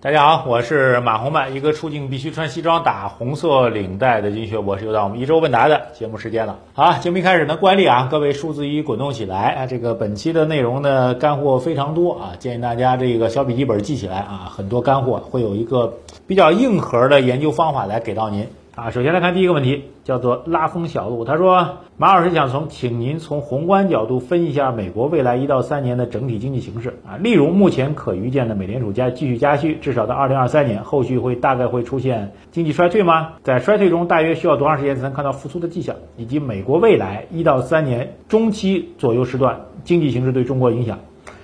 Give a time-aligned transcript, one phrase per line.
[0.00, 6.60] 大家好，我是马红漫，一个出镜必须穿西装打红色领带的金学博士，又到我们一周问答的节目时间了。
[6.72, 9.66] 好，节目一开始呢，惯例啊，各位数字一滚动起来啊！
[9.66, 15.94] 这个本期的内容呢，干货非常多啊，建议大家这个小笔记本记起来啊，很多干货，会有一个
[16.28, 18.46] 比较硬核的研究方法来给到您。
[18.78, 21.24] 啊，首先来看第一个问题，叫做拉风小路。
[21.24, 33.32] 他说，马老师想从，请您从宏观角度分析一下美国未来一到三年的整体经济形势啊，例如目前可预见的美联储加继续加息，至少到二零二三年，后续会大概会出现经济衰退吗？
[33.42, 35.96] 在衰退中大约需要多长时间才能看到复苏的迹象？
[36.16, 41.00] 以及美国未来一到三年中期左右时段经济形势对中国影响？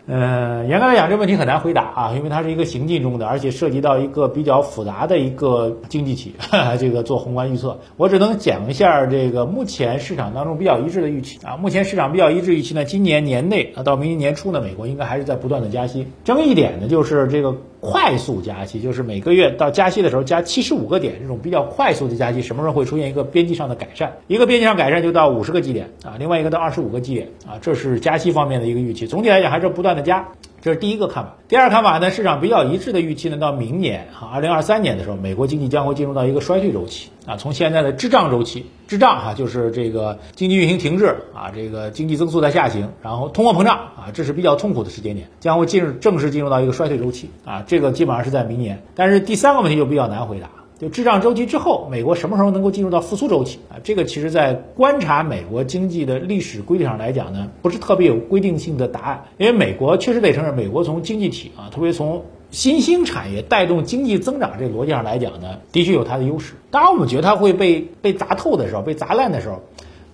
[0.07, 6.35] 呃，严格来讲，这问题很难回答啊，因为它是一个行进中的，而且涉及到一个比较复杂的一个经济体，
[6.79, 11.57] 这个做宏观预测，我只能讲一下这个目前市场当中比较一致的预期啊。
[11.57, 16.07] 目前市场比较一致预期呢，今年年内啊到明年年初呢，美国应该还是在不断的加息。
[16.23, 24.11] 争议点呢，就是这个快速加息，就是每个月到加息的时候加七十五个点，这种比较快速的加息，什么时候会出现一个边际上的改善？
[24.27, 29.07] 一个边际上改善就到五十个基点啊，另外一个到二十五个基点啊，这是加息方面的一个预期。
[29.07, 29.95] 总体来讲还是不断。
[29.95, 30.27] 的加，
[30.61, 31.37] 这是第一个看法。
[31.47, 37.37] 第二看法呢，市场比较一致的预期呢，到明年啊，二零二三年的时候，美国经济将会进入到一个衰退周期啊。
[37.37, 47.65] 从现在的滞胀周期，滞胀哈，就是这个经济运行停滞啊，这个经济增速在下行，然后通货膨胀啊，这是比较痛苦的时间点，将会进入正式进入到一个衰退周期啊。
[47.67, 48.83] 这个基本上是在明年。
[48.95, 50.51] 但是第三个问题就比较难回答。
[50.77, 53.79] 就滞胀周期之后，美国什么时候能够进入到复苏周期啊？
[53.85, 59.25] 这个其实，在观察美国经济的历史规律上来讲呢，不是特别有规定性的答案。
[59.39, 62.25] 因为美国确实得承认，美国从经济体啊，特别从
[62.55, 66.55] 新兴产业带动经济增长这逻辑上来讲呢，的确有它的优势。
[66.71, 69.61] 当我们觉得它会被被砸透的时候，被砸烂的时候，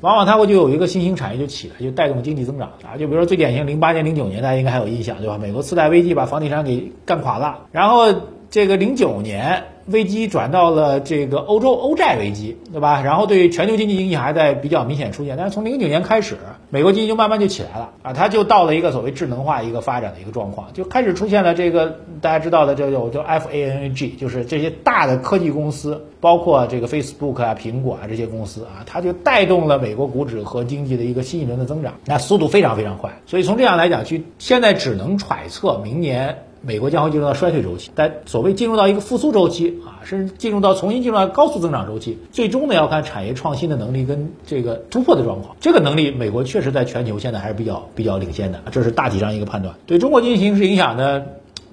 [0.01, 2.97] 往往它会就有一个新兴产业就起来，就带动经济增长啊。
[2.99, 5.37] 就比如说最典型，零八年、零九年，大家应该还有印象对吧？
[5.37, 8.07] 美国次贷危机把房地产给干垮了，然后
[8.51, 9.65] 这个零九年。
[9.91, 13.03] 危机转到了这个欧洲欧债危机，对吧？
[13.03, 15.37] 然后对全球经济影响还在比较明显出现。
[15.37, 16.37] 但是从零九年开始，
[16.71, 33.11] 美国经济就慢慢就起来了啊，它就到了一个所谓智能化一个发展的一个状况，就开始出现了这个大家知道的这叫叫 F A N G，就是这些大的科技公司，包括这个 Facebook 啊、苹果啊这些公司啊，它就带动了美国股指和经济的一个新一轮的增长，那速度非常非常快。
[33.27, 36.45] 所以从这样来讲，去现在只能揣测明年。
[36.63, 45.57] 美国将会进入到衰退周期，但所谓进入到一个复苏周期啊，甚至进入到重新进入到高速增长周期，最终呢要看产业创新的能力跟这个突破的状况。
[45.61, 49.75] 这个能力，美国确实在全球现在还是比较比较领先的，这是大体上一个判断。
[49.87, 51.23] 对中国经济形势影响呢？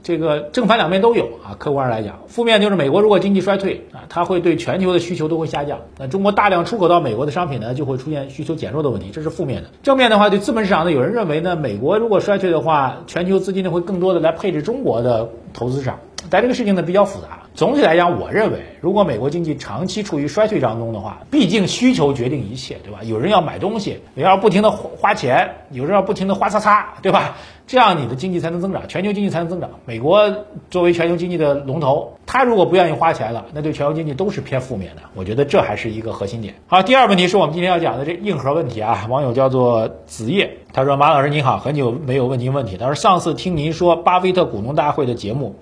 [0.08, 5.82] 这个正反两面都有啊，客观上来讲，负面就是美国如果经济衰退啊，它会对全球的需求都会下降。
[5.98, 9.70] 那中国大量出口到美国的商品呢，就会出现需求减弱的问题，这是负面的。
[9.84, 16.00] 正面的话，对资本市场呢，有人认为呢，美国如果衰退的话，全球资金呢会更多的来配置中国的投资市场。
[16.30, 17.40] 但这个事情呢比较复杂。
[17.54, 23.00] 总体来讲，我认为，如果美国经济长期处于衰退当中的话，毕竟需求决定一切，对吧？
[23.04, 27.36] 有人要买东西，你要不停的花花钱，有人要不停的花擦擦，对吧？
[27.66, 29.72] 这样你的经济才能增长，全球经济才能增长。
[29.86, 35.02] 美国作为全球经济的龙头，他如果不愿意花钱了，那对全球经济都是偏负面的。
[35.16, 36.54] 我觉得这还是一个核心点。
[36.68, 39.08] 好，第二问题是我们今天要讲的这硬核问题啊。
[39.10, 42.78] 网友叫做子夜，他说：“马老师您好，很久没有问您问题。
[42.78, 45.56] 他说上次听您说巴菲特股东大会的节目。”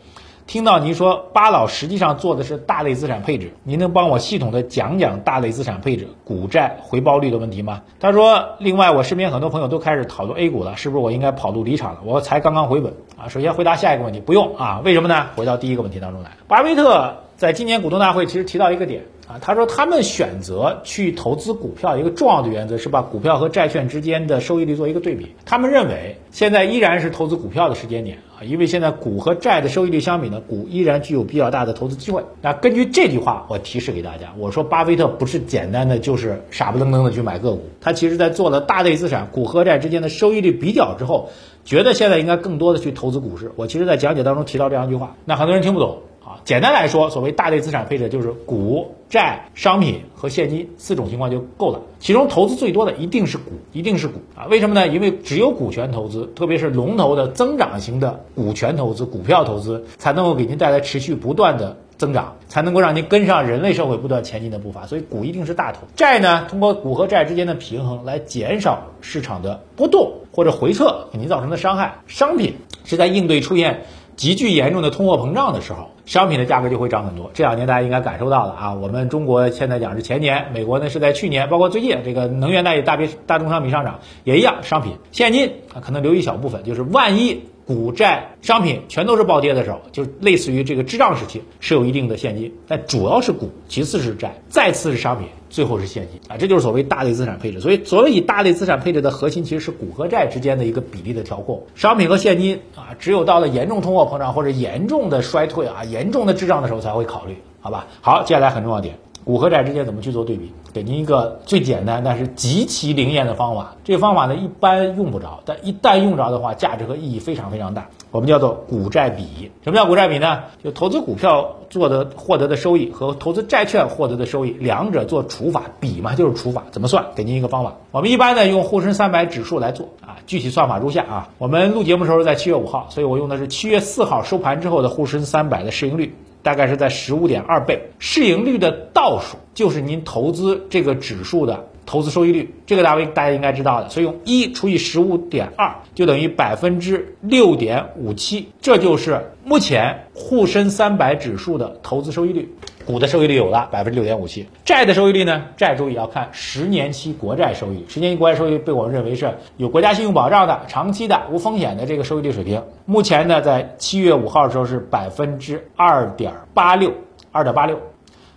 [0.48, 7.82] 听到您说巴老实际上做的是大类资产配置，您能帮我系统的讲讲大类资产配置股债回报率的问题吗？
[8.00, 12.02] 他说，另外我身边很多朋友都开始讨论 A 股了，是不是我应该跑路离场了？
[12.04, 13.28] 我才刚刚回本啊。
[13.28, 15.26] 首先回答下一个问题，不用啊，为什么呢？
[15.36, 19.04] 回到第一个问题当中来，巴菲特在今年股东大会其实提到一个点。
[19.28, 25.34] 啊，他说他们选择去投资股票，一个重要的原则是把股票和债券之间的收益率做一个对比。
[25.46, 32.24] 他们认为现在依然是投资股票的时间点啊，因为现在股和债的收益率相比呢，股依然具有比较大的投资机会。
[32.40, 41.30] 那根据这句话，我提示给大家，我说巴菲特不是简单的就是傻不愣登的去买个股，他其实在做了大类资产股和债之间的收益率比较之后，
[41.64, 43.52] 觉得现在应该更多的去投资股市。
[43.56, 45.98] 我其实在讲解当中提到这样一句话，那很多人听不懂。
[46.26, 51.80] 啊，简单来说，所谓大类资产配置就是股、债、商品和现金四种情况就够了。
[52.00, 54.48] 其中投资最多的一定是股，一定是股啊？
[54.50, 54.88] 为什么呢？
[54.88, 64.88] 因为只有股权投资，特别是龙头的增长型的股权投资、股票投资，才能够给您带来持续不断的增长，才能够让您跟上人类社会不断前进的步伐。
[64.88, 65.82] 所以股一定是大头。
[65.96, 72.00] 债呢，通过股和债之间的平衡来减少市场的波动或者回撤给您造成的伤害。
[72.08, 73.86] 商品是在应对出现。
[74.16, 77.32] 极具严重的通货膨胀的时候，商品的价格就会涨很多。
[77.34, 97.60] 这两年大家应该感受到了啊，我们中国现在讲是前年，美国呢是在去年，包括最近这个能源大也大别大宗商品上涨也一样，商品现金啊可能留一小部分，就是万一股债商品全都是暴跌的时候，就类似于这个滞胀时期，是有一定的现金，但主要是股，其次是债，再次是商品，最后是现金啊，这就是所谓大类资产配置。
[97.60, 101.64] 所以，所谓以大类资产配置的核心，其实是股和债之间的一个比例的调控。
[101.74, 107.88] 商品和现金啊，只有到了严重通货膨胀或者严重的衰退啊、严重的滞胀的时候才会考虑，好吧？
[108.02, 109.00] 好，接下来很重要点。
[109.24, 110.52] 股和债之间怎么去做对比？
[110.76, 113.78] 给您一个最简单但是极其灵验的方法。
[113.86, 117.88] 这个方法呢，一般用不着，但一旦用着的话，价值和意义非常非常大。
[118.12, 119.52] 我们叫做股债比。
[119.64, 120.44] 什么叫股债比呢？
[120.62, 126.66] 就投资股票做的获得的收益和投资债券获得的收益，两者做除法比嘛，就是除法。
[126.72, 127.06] 怎么算？
[127.16, 127.76] 给您一个方法。
[127.92, 131.30] 我们一般呢用沪深三百指数来做啊，具体算法如下啊。
[131.38, 136.14] 我们录节目时候在七月五号，所以我用的是七月四号收盘之后的沪深三百的市盈率。
[136.44, 152.54] 大概是在十五点二倍，市盈率的倒数就是您投资这个指数的投资收益率，这个大位大家应该知道的，所以用一除以十五点二就等于百分之六点五七，这就是目前沪深三百指数的投资收益率。
[152.86, 155.46] 股的收益率有了百分之六点五七，债的收益率呢？
[155.58, 162.62] 债注意要看十年期国债收益，十年期国债收益被我们认为是有国家信用保障的、长期的、无风险的这个收益率水平。
[162.86, 166.94] 目前呢，在七月五号的时候是百分之二点八六，
[167.32, 167.80] 二点八六。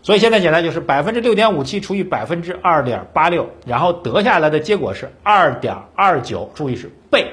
[0.08, 7.26] 所以现在简单就是百分之六点五七除以百分之二点八六，然后得下来的结果是二点二九，注意是倍。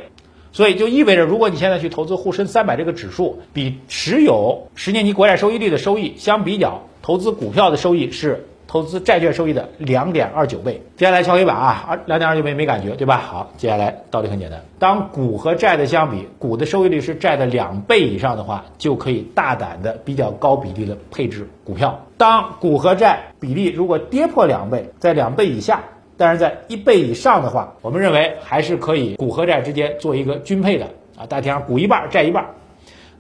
[0.52, 6.86] 所以就意味着，如果你现在去投资沪深三百这个指数，比持有十年期国债收益率的收益相比较。
[7.02, 8.46] 投资股票的收益是
[8.76, 10.82] 投资债券收益的两点二九倍。
[10.98, 13.20] 接下来敲黑板啊，二两点二九倍没感觉对吧？
[13.26, 21.98] 好，接下来道理很简单，当股和债的相比，股的收益率是债的两倍以上的话，就可以大胆的比较高比例的配置股票。
[22.18, 25.82] 当股和债比例如果跌破两倍，在两倍以下，
[26.18, 30.86] 但是在一倍以上的话，我们认为还是可以股和债之间做一个均配的
[31.18, 32.46] 啊，大体上股一半，债一半。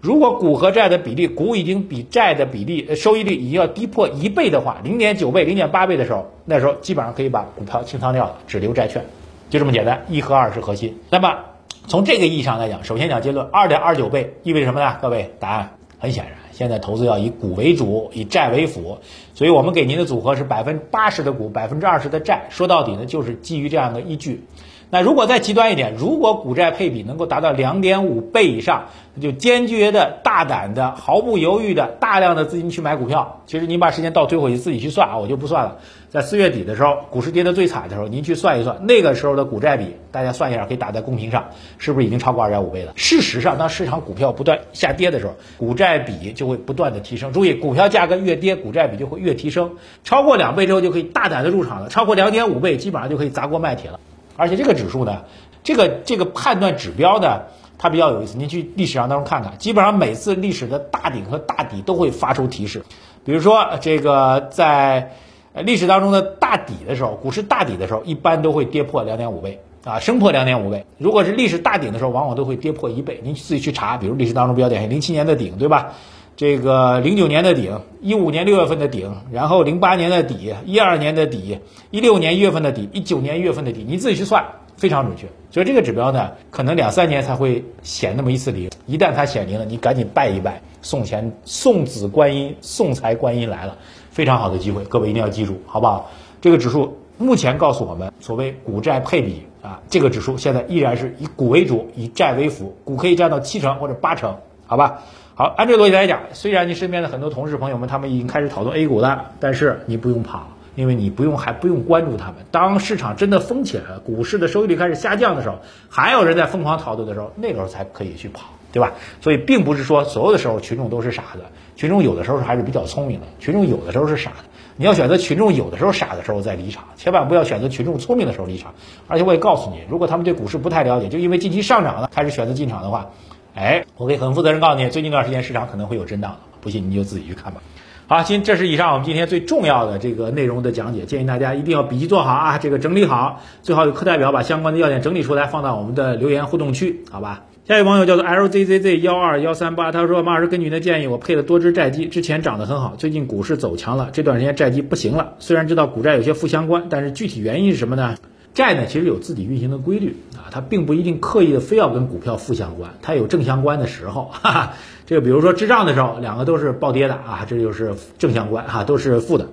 [0.05, 9.03] 如果股和债的比例，股已经比债的比例收益率已经要低破一倍的话，零点九倍、零点八倍的时候，那时候基本上可以把股票清仓掉了，只留债券，
[9.49, 10.05] 就这么简单。
[10.07, 10.99] 一和二是核心。
[11.09, 11.39] 那么
[11.87, 14.95] 从这个意义上来讲，首先讲结论，二点二九倍意味着什么呢？
[15.01, 18.99] 各位，答案很显然，现在投资要以股为主，以债为辅，
[19.33, 22.45] 所以我们给您的组合是百分之八十的股，百分之二十的债。
[22.51, 24.43] 说到底呢，就是基于这样的依据。
[24.89, 33.41] 那如果再极端一点，如果股债配比能够达到两点五倍以上，那就坚决的、大胆的、毫不犹豫的、大量的资金去买股票。
[33.45, 35.77] 其实您把时间倒推回去，自己去算啊，我就不算了。
[36.09, 41.45] 在四月底的时候，股市跌得最惨的时候，您去算一算，那个时候的股债比，大家算一下，可以打在公屏上，
[41.77, 42.93] 是不是已经超过二点五倍了？
[42.95, 47.33] 事实上，当市场股票不断下跌的时候，股债比就会不断的提升。
[47.33, 49.71] 注意，股票价格越跌，股债比就会越提升。
[50.03, 51.89] 超过两倍之后，就可以大胆的入场了。
[51.89, 53.99] 超过两点五倍，基本上就可以砸锅卖铁了。
[54.37, 55.23] 而且这个指数呢，
[55.63, 57.43] 这个这个判断指标呢，
[57.77, 58.37] 它比较有意思。
[58.37, 62.83] 您去历史上当中看看，基本上每次历史的大顶和大底都会发出提示。
[63.23, 65.13] 比如说这个在
[65.53, 70.85] 历史当中的大底的时候，股市大底的时候，一般都会跌破两点五倍啊，升破两点五倍。
[70.97, 73.21] 如果是历史大顶的时候，往往都会跌破一倍。
[73.23, 75.93] 您自己去查，比如历史当中比较典型，零七年的顶，对吧？
[76.37, 81.59] 这个零九年的顶，一五年六月份的顶，然后零八年的底，一二年的底，
[81.91, 84.43] 一六年一月份的底，一九年一月份的底，你自己去算，
[84.75, 85.27] 非常准确。
[85.49, 88.69] 所以这个指标呢，可能两三年才会显那么一次灵。
[88.85, 93.77] 一旦它显灵了，你赶紧拜一拜，送钱送子观音，送财观音来了，
[94.09, 96.11] 非常好的机会，各位一定要记住，好不好？
[96.41, 104.35] 这个指数目前告诉我们，所谓股债配比啊，这个指数现在依然是以股为主，以债为辅，股可以占到七成或者八成，
[104.67, 105.01] 好吧？
[105.37, 110.43] 好，按这个逻辑来讲，虽然你身边的很多同事朋友们他们已经开始讨论 A 股了，但是你不用怕，
[110.75, 112.35] 因为你不用还不用关注他们。
[112.51, 118.93] 当市场真的疯起来了，股市的收益率开始下降的时候，还有人在疯狂讨论的时候，那个时候才可以去跑，对吧？
[119.19, 121.41] 所以并不是说所有的时候群众都是傻子，
[121.75, 124.37] 群众有的时候还是比较聪明的，群众有的时候是傻的。
[124.77, 128.73] 你要选择群众有的时候傻的时候再离场，千万不要选择群众聪明的时候离场。
[129.09, 133.09] 而且我也告诉你，如果他们对股市不太了解，就因为近期上涨了开始选择进场的话。
[133.55, 137.61] 哎，我可以很负责任告诉你，最近一段时间市场可能会有震荡不信你就自己去看吧。
[138.07, 147.43] 好，今这是以上我们今天最重要的这个内容的讲解，建议大家一定要笔记做好啊，这个整理好，最好有课代表把相关的要点整理出来，放到我们的留言互动区，好吧？
[147.65, 155.35] 下一位网友叫做 LZZZ 幺二幺三八，他说马老师根据您的建议，我配了多只债基，之前涨得很好，最近股市走强了，这段时间债基不行了。
[155.39, 158.15] 虽然知道股债有些负相关，但是具体原因是什么呢？
[158.55, 164.31] 债呢，其实有自己运行的规律啊，它并不一定刻意的非要跟股票负相关，它有正相关的时候。
[164.31, 164.73] 哈哈，
[165.05, 169.49] 这个比如说滞胀的时候，两个都是暴跌的啊，这就是正相关哈，都是负的。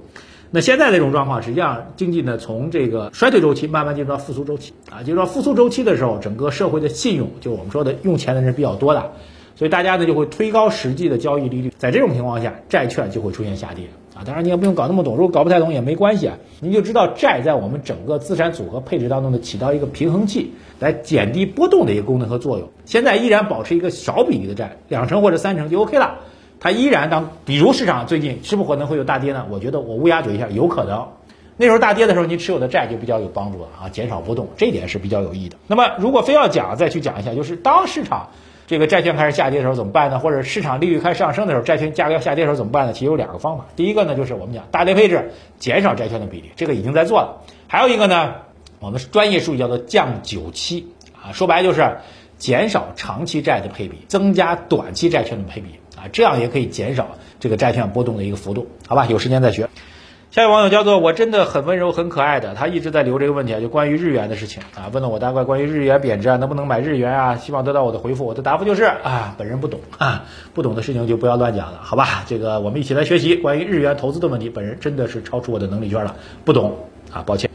[0.52, 9.10] 那现在这种状况，实际上经济呢从这个衰退周期慢慢进入到复苏周期啊，进入到复苏周期的时候，整个社会的信用，就我们说的用钱的人比较多的，
[9.56, 13.86] 所以大家呢就会推高实际的交易利率，在这种情况下，债券就会出现下跌
[14.24, 22.68] 当然你也不用搞那么懂，如果搞不太懂也没关系啊，你就知道债在我们整个资产组合配置当中呢起到一个平衡器，来减低波动的一个功能和作用。
[22.84, 26.18] 现在依然保持一个小比例的债，两成或者三成就 OK 了。
[26.60, 29.46] 它依然当，比如市场最近是不是可能会有大跌呢？
[29.50, 31.08] 我觉得我乌鸦嘴一下，有可能。
[31.56, 35.56] 那时候大跌的时候，你持有的债就比较有帮助了啊，减少波动，这一点是比较有益的。
[35.66, 38.28] 那么如果非要讲，再去讲一下，就是当市场
[38.66, 40.18] 这个债券开始下跌的时候怎么办呢？
[40.18, 42.92] 或者市场利率开始上升的时候，债券价格要下跌的时候怎么办呢？
[42.92, 43.66] 其实有两个方法。
[43.76, 47.42] 第一个呢，就是我们讲大跌配置，减少债券的比例，这个已经在做了。
[47.66, 48.34] 还有一个呢，
[48.80, 50.88] 我们专业术语叫做降久期
[51.22, 51.98] 啊，说白就是
[52.38, 55.68] 减少长期债的配比，增加短期债券的配比。
[55.96, 59.06] 啊，这样也可以减少这个债券波动的一个幅度，好吧？
[59.06, 59.68] 有时间再学。
[60.32, 67.36] 下一位网友叫做我真的很温柔很可爱的，他一直在留这个问题啊，就关于日元的事情啊，问了我大概关于日元贬值啊，能不能买日元啊？
[67.36, 68.24] 希望得到我的回复。
[68.24, 70.24] 我的答复就是啊，本人不懂啊，
[70.54, 72.24] 不懂的事情就不要乱讲了，好吧？
[72.26, 76.78] 这个我们一起来学习关于日元投资的问题，本人真的是超出我的能力圈了，不懂
[77.12, 77.50] 啊，抱歉。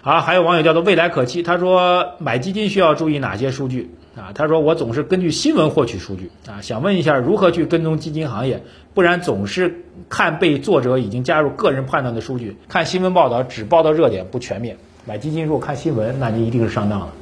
[0.00, 4.32] 好，还有网友叫做未来可期，他说买基金需要注意哪些数据啊？
[4.34, 8.62] 他说我总是根据新闻获取数据啊，想问一下如何去跟踪基金行业，
[8.94, 14.76] 不然总是看被作者已经加入个人判断的数据，看新闻报道只报道热点不全面。
[15.06, 17.12] 买基金如果看新闻，那你一定是上当了。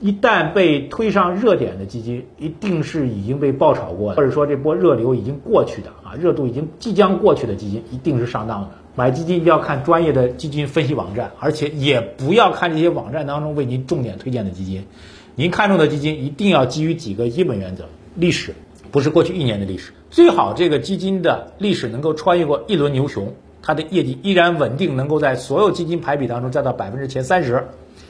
[0.00, 8.68] 一旦被推上热点的基金，一定是已经被爆炒过的，或者说这波热流已经过去的啊，热度已经即将过去的基金，一定是上当的。
[8.96, 14.86] 买基金一定要看专业的基金分析网站，而且也不要看这些网站当中为您重点推荐的基金。
[15.34, 18.54] 您看中的基金一定要基于几个基本原则：历史，
[18.90, 27.68] 不是过去一年的历史，最好这个基金的历史能够穿越过一轮牛熊，它的业绩依然稳定，能够在所有基金排比当中占到百分之前三十。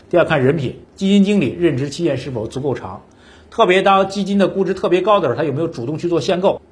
[0.09, 3.03] 第二，看人品，基金经理任职期限是否足够长，
[3.51, 6.63] 特别当基金的估值特别高的时候，他有没有主动去做限购。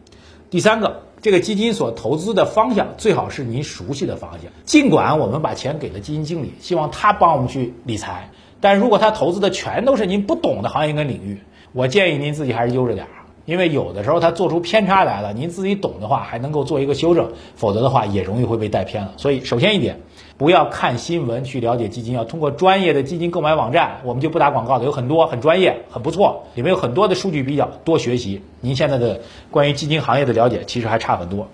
[0.48, 4.50] 第三个，这个基金所投资的方向最好是您熟悉的方向。
[4.64, 11.40] 尽管我们把钱给了基金经理，希望他帮我们去理财，但如果他投资的全都是您不懂的行业跟领域，
[11.72, 13.17] 我建议您自己还是悠着点儿，
[13.48, 17.26] 因为有的时候他做出偏差来了，您自己懂的话还能够做一个修正，
[17.56, 19.14] 否则的话也容易会被带偏了。
[19.16, 19.98] 所以，首先一点。
[20.36, 28.40] 不要看新闻去了解基金，要通过专业的基金购买网站，我们就不打广告了，有很多很专业，很不错，里面有很多的数据比较，多学习。
[28.60, 29.18] 您现在的
[29.50, 31.48] 关于基金行业的了解其实还差很多。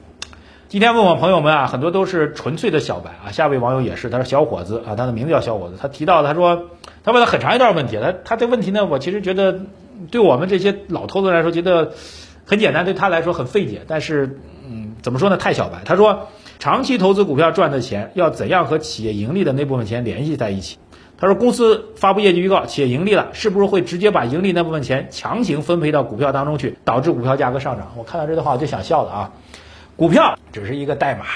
[0.69, 3.33] 今天问我朋友们啊，很多都是纯粹的小白啊。
[3.33, 6.65] 下位网友也是，他说小伙子啊，他的名字叫小伙子，他提到他说
[7.03, 9.61] 他问了很长一段问题，他他这问题呢，我其实觉得
[10.11, 11.93] 对我们这些老头子来说觉得
[12.45, 15.83] 很简单，对他来说很费解，但是嗯，怎么说呢，太小白。
[15.85, 16.29] 他说。
[16.61, 20.79] 长期投资股票赚的钱要怎样和企业盈利的那部分钱联系在一起？
[21.19, 27.93] 他说，公司发布业绩预告，企业盈利了，是不是会直接把盈利那部分钱强行分配到股票当中去，导致股票价格上涨？
[27.99, 29.33] 我看到这段话我就想笑了啊！
[29.97, 31.27] 股票只是一个代码，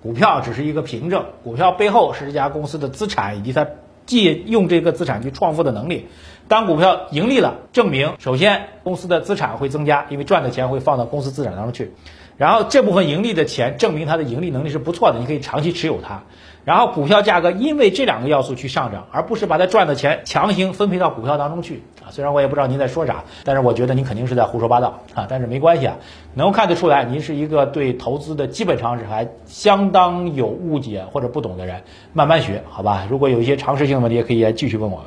[0.00, 3.66] 股票只是一个凭证，股票背后是这家公司的资产以及它
[4.06, 6.06] 借用这个资产去创富的能力。
[6.52, 11.92] 当股票盈利了，证明首先公司的资产会增加，因为赚的钱会放到公司资产当中去。
[12.36, 16.24] 然后这部分盈利的钱证明它的盈利能力是不错的，你可以长期持有它。
[16.66, 22.10] 然后股票价格因为这两个要素去上涨，而不是把它赚的钱强行分配到股票当中去啊。
[22.10, 25.26] 虽然我也不知道您在说啥，但是我觉得您肯定是在胡说八道啊。
[25.30, 25.96] 但是没关系啊，
[26.34, 31.80] 能够看得出来您是一个对投资的基本常识还相当有误解或者不懂的人，
[32.12, 33.06] 慢慢学好吧。
[33.08, 35.06] 如果有一些常识性的问题，也可以继续问我们。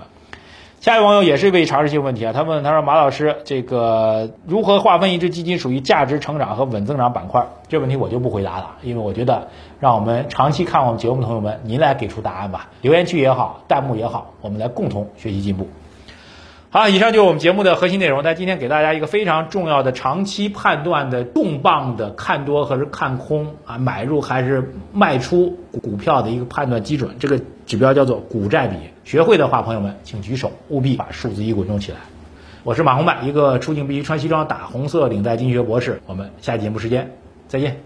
[0.86, 7.44] 下一位网友也是一位常识性问题啊，他问他说马老师，这个如何划分一只基金属于价值成长和稳增长板块？
[7.68, 9.48] 这问题我就不回答了，因为我觉得
[9.80, 15.68] 让我们长期看我们节目的朋友们，您来给出答案吧，留言区也好，弹幕也好，我们来共同学习进步。
[16.76, 18.22] 好，以上就是我们节目的核心内容。
[18.22, 28.76] 但今天给大家一个非常重要的长期判断的重磅的看多还是看空啊，买入还是卖出股票的一个判断基准，这个指标叫做股债比。
[29.06, 32.00] 学会的话，朋友们请举手，务必把数字一滚动起来。
[32.64, 36.02] 我是马红曼，一个出镜必须穿西装、打红色领带经济学博士。
[36.08, 37.16] 我们下期节目时间
[37.48, 37.80] 再见。